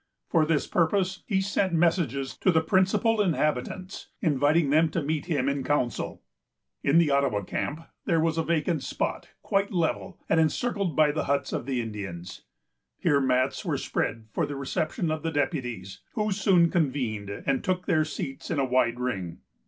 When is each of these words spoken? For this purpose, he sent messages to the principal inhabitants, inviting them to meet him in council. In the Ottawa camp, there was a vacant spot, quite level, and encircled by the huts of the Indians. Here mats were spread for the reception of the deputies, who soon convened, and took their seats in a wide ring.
For 0.29 0.47
this 0.47 0.65
purpose, 0.65 1.21
he 1.27 1.41
sent 1.41 1.73
messages 1.73 2.35
to 2.37 2.49
the 2.49 2.63
principal 2.63 3.21
inhabitants, 3.21 4.07
inviting 4.19 4.71
them 4.71 4.89
to 4.89 5.03
meet 5.03 5.27
him 5.27 5.47
in 5.47 5.63
council. 5.63 6.23
In 6.81 6.97
the 6.97 7.11
Ottawa 7.11 7.43
camp, 7.43 7.81
there 8.05 8.19
was 8.19 8.39
a 8.39 8.43
vacant 8.43 8.81
spot, 8.81 9.29
quite 9.43 9.71
level, 9.71 10.19
and 10.27 10.39
encircled 10.39 10.95
by 10.95 11.11
the 11.11 11.25
huts 11.25 11.53
of 11.53 11.67
the 11.67 11.81
Indians. 11.81 12.45
Here 12.97 13.21
mats 13.21 13.63
were 13.63 13.77
spread 13.77 14.25
for 14.31 14.47
the 14.47 14.55
reception 14.55 15.11
of 15.11 15.21
the 15.21 15.31
deputies, 15.31 16.01
who 16.13 16.31
soon 16.31 16.71
convened, 16.71 17.29
and 17.29 17.63
took 17.63 17.85
their 17.85 18.03
seats 18.03 18.49
in 18.49 18.57
a 18.57 18.65
wide 18.65 18.99
ring. 18.99 19.41